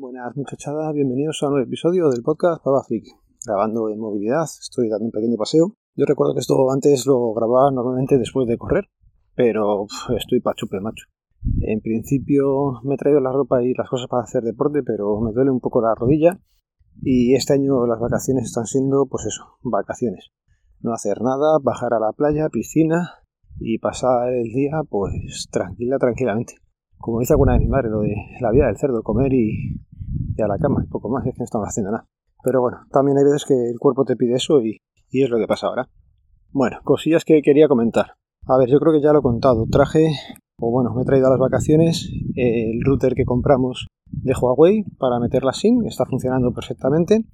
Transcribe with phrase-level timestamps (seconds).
[0.00, 3.10] Buenas muchachada, bienvenidos a un nuevo episodio del podcast Papa Friki.
[3.44, 5.74] Grabando en movilidad, estoy dando un pequeño paseo.
[5.94, 8.88] Yo recuerdo que esto antes lo grababa normalmente después de correr,
[9.34, 11.04] pero estoy pachupe macho.
[11.60, 15.32] En principio me he traído la ropa y las cosas para hacer deporte, pero me
[15.32, 16.40] duele un poco la rodilla
[17.02, 20.30] y este año las vacaciones están siendo, pues eso, vacaciones.
[20.80, 23.16] No hacer nada, bajar a la playa, piscina
[23.58, 26.54] y pasar el día, pues tranquila, tranquilamente.
[26.96, 29.80] Como dice alguna de mi madre, lo de la vida del cerdo, comer y,
[30.42, 32.06] a la cama, poco más, es que no estamos haciendo nada.
[32.42, 34.78] Pero bueno, también hay veces que el cuerpo te pide eso y,
[35.10, 35.88] y es lo que pasa ahora.
[36.52, 38.14] Bueno, cosillas que quería comentar.
[38.46, 39.66] A ver, yo creo que ya lo he contado.
[39.70, 40.08] Traje,
[40.58, 45.20] o bueno, me he traído a las vacaciones el router que compramos de Huawei para
[45.20, 47.24] meter la SIM, está funcionando perfectamente.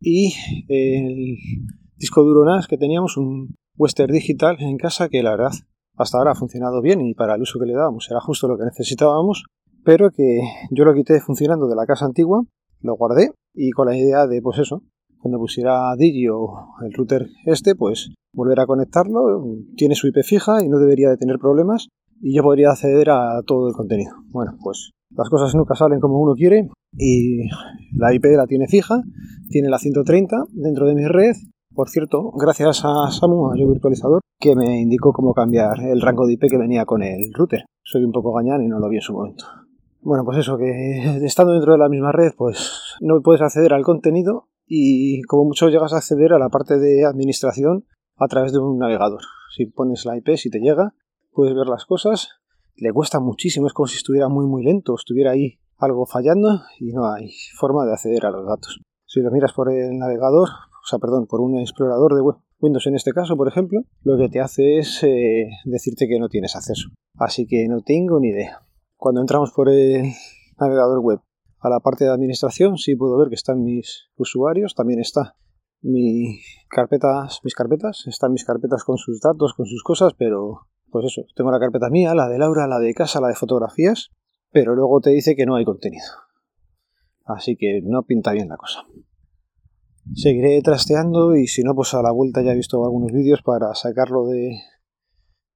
[0.00, 0.34] Y
[0.68, 1.36] el
[1.96, 5.52] disco duro NAS que teníamos, un Western Digital en casa, que la verdad
[5.96, 8.56] hasta ahora ha funcionado bien y para el uso que le dábamos era justo lo
[8.56, 9.44] que necesitábamos,
[9.84, 12.42] pero que yo lo quité funcionando de la casa antigua,
[12.80, 14.82] lo guardé y con la idea de, pues eso,
[15.20, 19.44] cuando pusiera Digi o el router este, pues volver a conectarlo,
[19.76, 21.88] tiene su IP fija y no debería de tener problemas
[22.20, 24.12] y yo podría acceder a todo el contenido.
[24.30, 27.48] Bueno, pues las cosas nunca salen como uno quiere y
[27.94, 29.02] la IP la tiene fija,
[29.50, 31.34] tiene la 130 dentro de mi red.
[31.74, 36.26] Por cierto, gracias a Samu, a yo virtualizador, que me indicó cómo cambiar el rango
[36.26, 37.64] de IP que venía con el router.
[37.82, 39.44] Soy un poco gañán y no lo vi en su momento.
[40.04, 43.84] Bueno, pues eso, que estando dentro de la misma red, pues no puedes acceder al
[43.84, 47.84] contenido y como mucho llegas a acceder a la parte de administración
[48.16, 49.20] a través de un navegador.
[49.56, 50.94] Si pones la IP, si te llega,
[51.30, 52.30] puedes ver las cosas.
[52.74, 56.92] Le cuesta muchísimo, es como si estuviera muy muy lento, estuviera ahí algo fallando y
[56.92, 58.80] no hay forma de acceder a los datos.
[59.06, 62.22] Si lo miras por el navegador, o sea, perdón, por un explorador de
[62.58, 66.28] Windows en este caso, por ejemplo, lo que te hace es eh, decirte que no
[66.28, 66.88] tienes acceso.
[67.18, 68.62] Así que no tengo ni idea.
[69.02, 70.12] Cuando entramos por el
[70.60, 71.18] navegador web
[71.58, 75.34] a la parte de administración, sí puedo ver que están mis usuarios, también está
[75.80, 81.06] mi carpetas, mis carpetas, están mis carpetas con sus datos, con sus cosas, pero pues
[81.06, 84.10] eso, tengo la carpeta mía, la de Laura, la de casa, la de fotografías,
[84.52, 86.06] pero luego te dice que no hay contenido.
[87.24, 88.84] Así que no pinta bien la cosa.
[90.14, 93.74] Seguiré trasteando y si no, pues a la vuelta ya he visto algunos vídeos para
[93.74, 94.60] sacarlo de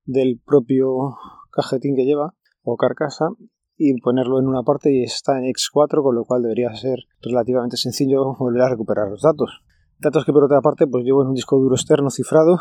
[0.04, 1.16] del propio
[1.52, 2.34] cajetín que lleva
[2.66, 3.30] o carcasa
[3.78, 7.78] y ponerlo en una parte y está en X4, con lo cual debería ser relativamente
[7.78, 9.62] sencillo volver a recuperar los datos.
[9.98, 12.58] Datos que por otra parte pues llevo en un disco duro externo cifrado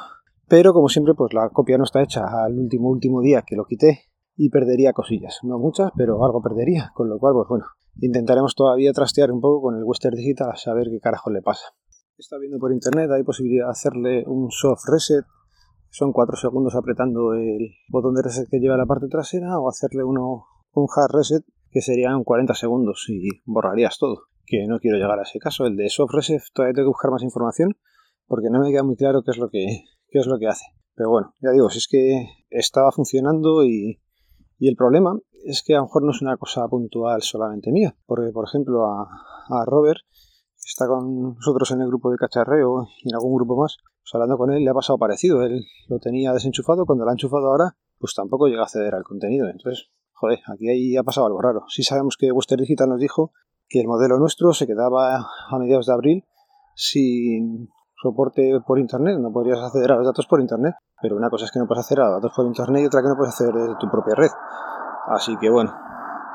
[0.48, 3.66] pero como siempre, pues la copia no está hecha al último último día que lo
[3.66, 4.04] quité
[4.36, 5.40] y perdería cosillas.
[5.44, 6.92] No muchas, pero algo perdería.
[6.94, 7.66] Con lo cual, pues bueno,
[8.00, 11.66] intentaremos todavía trastear un poco con el Western Digital a saber qué carajo le pasa.
[12.18, 15.26] Está viendo por internet, hay posibilidad de hacerle un soft reset.
[15.98, 20.04] Son 4 segundos apretando el botón de reset que lleva la parte trasera o hacerle
[20.04, 24.24] uno, un hard reset que serían 40 segundos y borrarías todo.
[24.46, 25.66] Que no quiero llegar a ese caso.
[25.66, 27.78] El de soft reset todavía tengo que buscar más información
[28.28, 30.66] porque no me queda muy claro qué es lo que, qué es lo que hace.
[30.96, 34.02] Pero bueno, ya digo, si es que estaba funcionando y,
[34.60, 37.96] el problema es que a lo mejor no es una cosa puntual solamente mía.
[38.06, 39.04] Porque, por ejemplo, a,
[39.48, 40.02] a Robert,
[40.66, 44.38] está con nosotros en el grupo de cacharreo y en algún grupo más, pues hablando
[44.38, 45.44] con él le ha pasado parecido.
[45.44, 49.04] Él lo tenía desenchufado, cuando lo ha enchufado ahora, pues tampoco llega a acceder al
[49.04, 49.48] contenido.
[49.48, 51.64] Entonces, joder, aquí ahí ha pasado algo raro.
[51.68, 53.32] Sí sabemos que Western Digital nos dijo
[53.68, 56.26] que el modelo nuestro se quedaba a mediados de abril
[56.76, 61.46] sin soporte por internet, no podrías acceder a los datos por internet, pero una cosa
[61.46, 63.34] es que no puedes acceder a los datos por internet y otra que no puedes
[63.34, 64.30] acceder de tu propia red.
[65.08, 65.74] Así que bueno,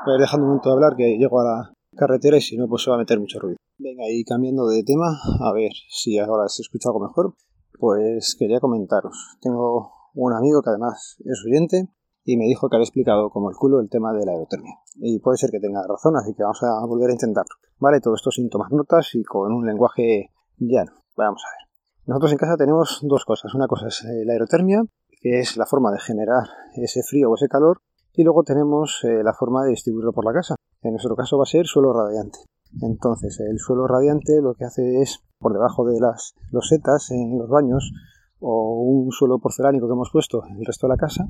[0.05, 2.57] voy a ir dejando un momento de hablar que llego a la carretera y si
[2.57, 3.57] no, pues se va a meter mucho ruido.
[3.83, 5.07] Venga, y cambiando de tema,
[5.39, 7.33] a ver si ahora se escucha algo mejor,
[7.79, 9.39] pues quería comentaros.
[9.41, 11.89] Tengo un amigo que además es oyente
[12.23, 14.75] y me dijo que había explicado como el culo el tema de la aerotermia.
[14.97, 17.55] Y puede ser que tenga razón, así que vamos a volver a intentarlo.
[17.79, 20.29] Vale, todo esto sin tomar notas y con un lenguaje
[20.59, 20.91] llano.
[21.17, 21.67] Vamos a ver.
[22.05, 23.55] Nosotros en casa tenemos dos cosas.
[23.55, 24.83] Una cosa es eh, la aerotermia,
[25.21, 26.43] que es la forma de generar
[26.75, 27.81] ese frío o ese calor,
[28.13, 30.53] y luego tenemos eh, la forma de distribuirlo por la casa.
[30.83, 32.37] En nuestro caso va a ser suelo radiante.
[32.81, 37.49] Entonces, el suelo radiante lo que hace es, por debajo de las losetas en los
[37.49, 37.91] baños
[38.39, 41.27] o un suelo porcelánico que hemos puesto en el resto de la casa,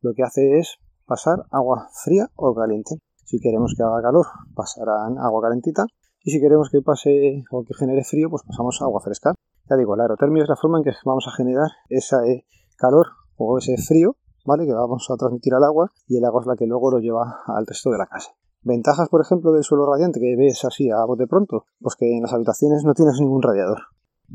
[0.00, 2.96] lo que hace es pasar agua fría o caliente.
[3.24, 5.84] Si queremos que haga calor, pasarán agua calentita.
[6.22, 9.34] Y si queremos que pase o que genere frío, pues pasamos agua fresca.
[9.68, 12.46] Ya digo, la aerotermia es la forma en que vamos a generar ese
[12.76, 13.06] calor
[13.36, 14.66] o ese frío, ¿vale?
[14.66, 17.42] Que vamos a transmitir al agua y el agua es la que luego lo lleva
[17.46, 18.37] al resto de la casa.
[18.62, 22.22] Ventajas, por ejemplo, del suelo radiante que ves así a bote pronto, pues que en
[22.22, 23.78] las habitaciones no tienes ningún radiador.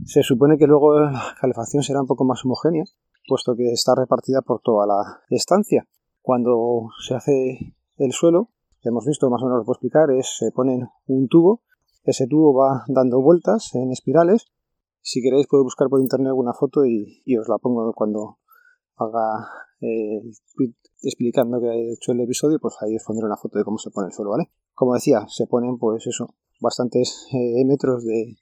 [0.06, 2.84] Se supone que luego la calefacción será un poco más homogénea,
[3.28, 5.88] puesto que está repartida por toda la estancia.
[6.22, 8.50] Cuando se hace el suelo,
[8.82, 11.62] hemos visto, más o menos lo puedo explicar, es se ponen un tubo,
[12.04, 14.46] ese tubo va dando vueltas en espirales.
[15.02, 18.40] Si queréis puedo buscar por internet alguna foto y, os la pongo cuando
[18.98, 19.48] haga
[19.82, 23.58] eh, el tweet explicando que he hecho el episodio, pues ahí os pondré una foto
[23.58, 24.50] de cómo se pone el suelo, ¿vale?
[24.74, 28.38] Como decía, se ponen pues eso, bastantes eh, metros de,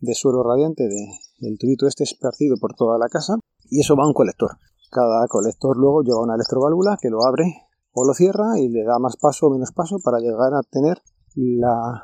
[0.00, 1.06] de suelo radiante de,
[1.40, 3.34] del tubito este esparcido por toda la casa
[3.70, 4.52] y eso va a un colector.
[4.90, 7.44] Cada colector luego lleva una electroválvula que lo abre
[7.92, 11.02] o lo cierra y le da más paso o menos paso para llegar a tener
[11.34, 12.02] la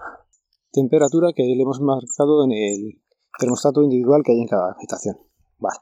[0.73, 3.03] temperatura que le hemos marcado en el
[3.39, 5.17] termostato individual que hay en cada habitación.
[5.59, 5.79] Vale.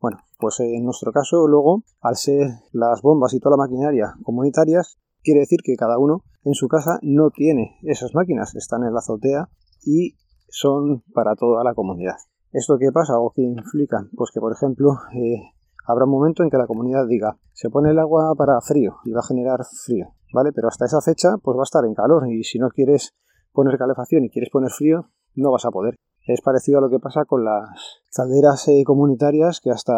[0.00, 4.98] Bueno, pues en nuestro caso luego, al ser las bombas y toda la maquinaria comunitarias,
[5.22, 9.00] quiere decir que cada uno en su casa no tiene esas máquinas, están en la
[9.00, 9.50] azotea
[9.84, 10.16] y
[10.48, 12.16] son para toda la comunidad.
[12.50, 14.06] ¿Esto qué pasa o qué implica?
[14.16, 15.52] Pues que, por ejemplo, eh,
[15.86, 19.12] habrá un momento en que la comunidad diga, se pone el agua para frío y
[19.12, 20.50] va a generar frío, ¿vale?
[20.52, 23.14] Pero hasta esa fecha, pues va a estar en calor y si no quieres
[23.52, 25.96] poner calefacción y quieres poner frío, no vas a poder.
[26.32, 29.92] Es parecido a lo que pasa con las calderas eh, comunitarias que hasta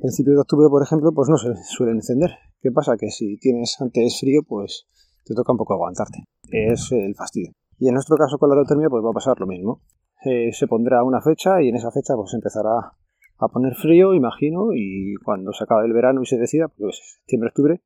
[0.00, 2.30] principios de octubre, por ejemplo, pues no se suelen encender.
[2.62, 2.96] ¿Qué pasa?
[2.96, 4.86] Que si tienes antes frío, pues
[5.26, 6.24] te toca un poco aguantarte.
[6.50, 7.52] Es el fastidio.
[7.78, 9.82] Y en nuestro caso con la aerotermia, pues va a pasar lo mismo.
[10.24, 12.94] Eh, se pondrá una fecha y en esa fecha pues empezará
[13.36, 17.50] a poner frío, imagino, y cuando se acabe el verano y se decida, pues septiembre,
[17.50, 17.82] octubre,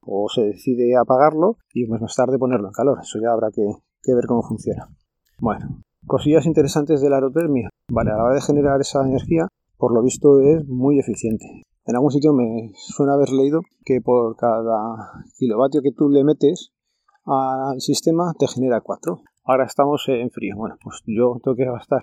[0.00, 3.00] o se decide apagarlo y pues más tarde ponerlo en calor.
[3.02, 3.62] Eso ya habrá que,
[4.02, 4.88] que ver cómo funciona.
[5.38, 7.68] Bueno, cosillas interesantes de la aerotermia.
[7.90, 11.46] Vale, a la hora de generar esa energía, por lo visto es muy eficiente.
[11.84, 16.72] En algún sitio me suena haber leído que por cada kilovatio que tú le metes
[17.24, 19.20] al sistema te genera 4.
[19.44, 20.56] Ahora estamos en frío.
[20.56, 22.02] Bueno, pues yo tengo que gastar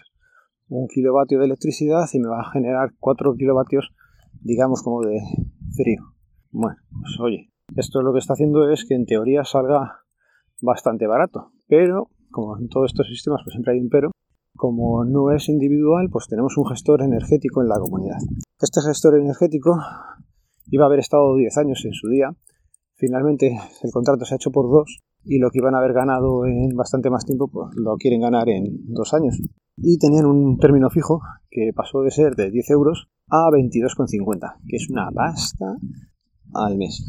[0.68, 3.94] un kilovatio de electricidad y me va a generar 4 kilovatios,
[4.42, 5.20] digamos, como de
[5.76, 6.04] frío.
[6.52, 10.02] Bueno, pues oye, esto lo que está haciendo es que en teoría salga
[10.62, 14.12] bastante barato, pero como en todos estos sistemas, pues siempre hay un pero.
[14.56, 18.18] Como no es individual, pues tenemos un gestor energético en la comunidad.
[18.60, 19.78] Este gestor energético
[20.70, 22.36] iba a haber estado 10 años en su día.
[22.96, 26.46] Finalmente el contrato se ha hecho por dos y lo que iban a haber ganado
[26.46, 29.40] en bastante más tiempo, pues lo quieren ganar en dos años.
[29.78, 34.76] Y tenían un término fijo que pasó de ser de 10 euros a 22,50, que
[34.76, 35.78] es una pasta
[36.54, 37.06] al mes.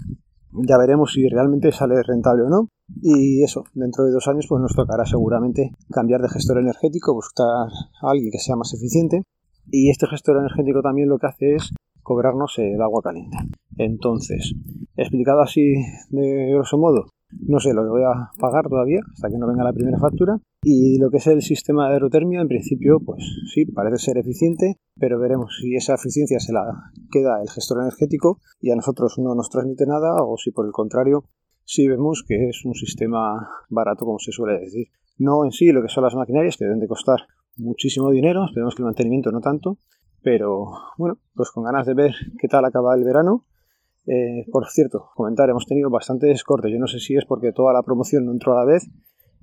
[0.52, 2.69] Ya veremos si realmente sale rentable o no.
[3.02, 7.47] Y eso, dentro de dos años pues nos tocará seguramente cambiar de gestor energético, buscar
[7.47, 9.23] a alguien que sea más eficiente.
[9.67, 13.37] Y este gestor energético también lo que hace es cobrarnos el agua caliente.
[13.76, 14.55] Entonces,
[14.97, 15.75] explicado así
[16.11, 19.65] de grosso modo, no sé lo que voy a pagar todavía hasta que no venga
[19.65, 20.38] la primera factura.
[20.62, 24.77] Y lo que es el sistema de aerotermia, en principio, pues sí, parece ser eficiente,
[24.99, 29.35] pero veremos si esa eficiencia se la queda el gestor energético y a nosotros no
[29.35, 31.25] nos transmite nada o si por el contrario,
[31.65, 34.88] sí vemos que es un sistema barato, como se suele decir.
[35.19, 37.21] No en sí lo que son las maquinarias, que deben de costar
[37.56, 39.79] muchísimo dinero, esperemos que el mantenimiento no tanto,
[40.23, 43.47] pero bueno, pues con ganas de ver qué tal acaba el verano
[44.06, 46.73] eh, por cierto, comentar, hemos tenido bastantes cortes.
[46.73, 48.89] Yo no sé si es porque toda la promoción no entró a la vez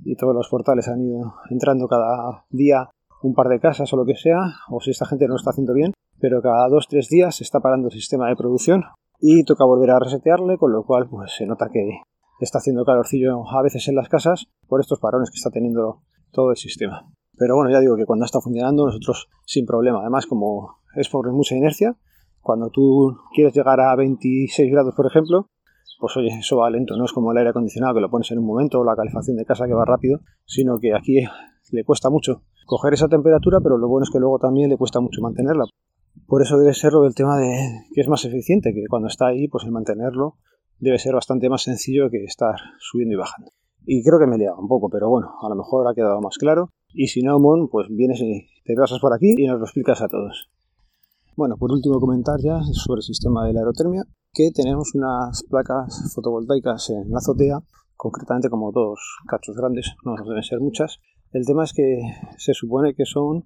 [0.04, 2.90] y todos los portales han ido entrando cada día
[3.24, 4.40] un par de casas o lo que sea,
[4.70, 7.44] o si esta gente no lo está haciendo bien, pero cada dos tres días se
[7.44, 8.84] está parando el sistema de producción
[9.20, 12.02] y toca volver a resetearle, con lo cual pues se nota que
[12.40, 16.02] está haciendo calorcillo a veces en las casas por estos parones que está teniendo
[16.32, 17.10] todo el sistema.
[17.38, 20.02] Pero bueno, ya digo que cuando está funcionando nosotros sin problema.
[20.02, 21.96] Además, como es por mucha inercia,
[22.48, 25.50] cuando tú quieres llegar a 26 grados, por ejemplo,
[26.00, 28.40] pues oye, eso va lento, no es como el aire acondicionado que lo pones en
[28.40, 31.26] un momento o la calefacción de casa que va rápido, sino que aquí
[31.74, 35.02] le cuesta mucho coger esa temperatura, pero lo bueno es que luego también le cuesta
[35.02, 35.66] mucho mantenerla.
[36.26, 37.52] Por eso debe ser lo del tema de
[37.94, 40.36] que es más eficiente, que cuando está ahí, pues el mantenerlo
[40.80, 43.52] debe ser bastante más sencillo que estar subiendo y bajando.
[43.86, 46.22] Y creo que me he liado un poco, pero bueno, a lo mejor ha quedado
[46.22, 46.70] más claro.
[46.94, 50.02] Y si no, Mon, pues vienes y te pasas por aquí y nos lo explicas
[50.02, 50.50] a todos.
[51.38, 54.02] Bueno, por último comentar ya sobre el sistema de la aerotermia,
[54.34, 57.60] que tenemos unas placas fotovoltaicas en la azotea,
[57.96, 60.98] concretamente como dos cachos grandes, no deben ser muchas.
[61.32, 62.00] El tema es que
[62.40, 63.44] se supone que son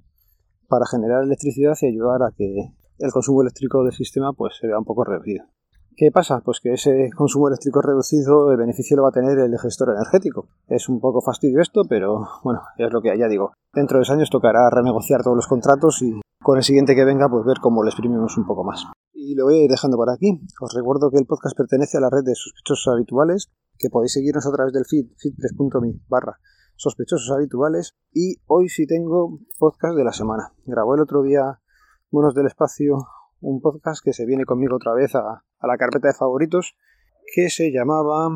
[0.69, 4.79] para generar electricidad y ayudar a que el consumo eléctrico del sistema pues se vea
[4.79, 5.43] un poco reducido.
[5.97, 6.39] ¿Qué pasa?
[6.45, 10.47] Pues que ese consumo eléctrico reducido, el beneficio lo va a tener el gestor energético.
[10.69, 13.51] Es un poco fastidio esto, pero bueno, es lo que ya digo.
[13.73, 17.29] Dentro de dos años tocará renegociar todos los contratos y con el siguiente que venga,
[17.29, 18.85] pues ver cómo le exprimimos un poco más.
[19.13, 20.41] Y lo voy dejando por aquí.
[20.59, 24.45] Os recuerdo que el podcast pertenece a la red de sospechosos habituales, que podéis seguirnos
[24.47, 26.39] a través del feed, feed3.me barra
[26.75, 27.95] sospechosos habituales.
[28.11, 30.53] Y hoy sí tengo podcast de la semana.
[30.65, 31.61] Grabó el otro día
[32.09, 32.97] Monos del Espacio
[33.41, 36.75] un podcast que se viene conmigo otra vez a, a la carpeta de favoritos,
[37.33, 38.29] que se llamaba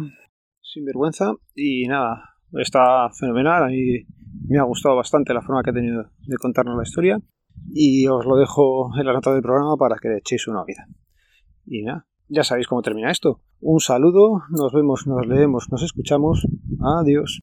[0.61, 3.65] sin vergüenza y nada, está fenomenal.
[3.65, 4.05] A mí
[4.47, 7.21] me ha gustado bastante la forma que ha tenido de contarnos la historia
[7.73, 10.87] y os lo dejo en la nota del programa para que le echéis una vida.
[11.65, 13.41] Y nada, ya sabéis cómo termina esto.
[13.59, 16.47] Un saludo, nos vemos, nos leemos, nos escuchamos.
[16.99, 17.41] Adiós.